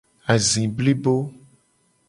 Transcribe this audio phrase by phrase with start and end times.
[0.33, 1.15] Azi blibo.